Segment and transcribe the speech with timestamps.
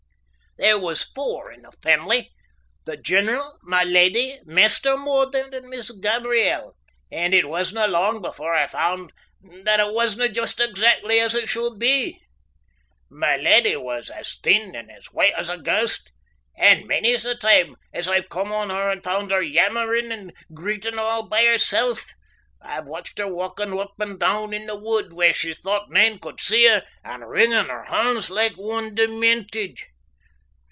[0.57, 2.29] There was four in family,
[2.85, 6.75] the general, my leddy, Maister Mordaunt, and Miss Gabriel,
[7.09, 9.11] and it wasna long before I found
[9.63, 12.19] that a' wasna just exactly as it should be.
[13.09, 16.11] My leddy was as thin and as white as a ghaist,
[16.57, 20.99] and many's the time as I've come on her and found her yammerin' and greetin'
[20.99, 21.97] all by hersel'.
[22.61, 26.39] I've watched her walkin' up and doon in the wood where she thought nane could
[26.41, 29.79] see her and wringin' her honds like one demented.